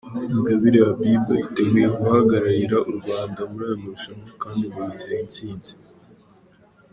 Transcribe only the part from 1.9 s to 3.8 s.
guhagararira u Rwanda muri aya